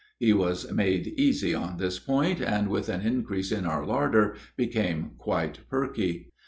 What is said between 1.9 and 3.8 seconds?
point, and, with an increase in